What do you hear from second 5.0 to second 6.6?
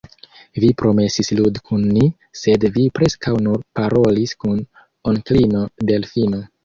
onklino Delfino.